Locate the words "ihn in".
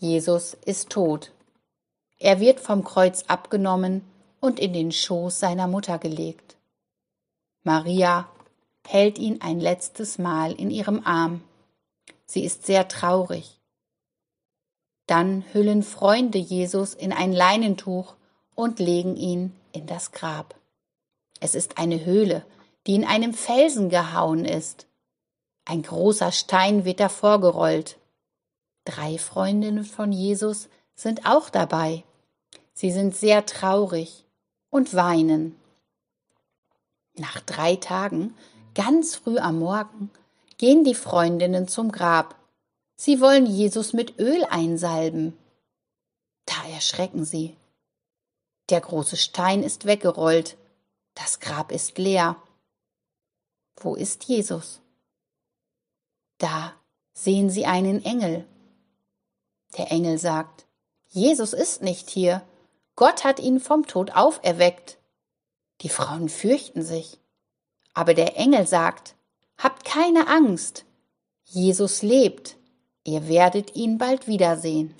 19.16-19.86